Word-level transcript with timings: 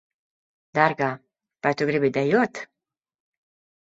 Dārgā, 0.77 1.09
vai 1.67 1.73
tu 1.81 1.89
gribi 1.93 2.13
dejot? 2.19 2.67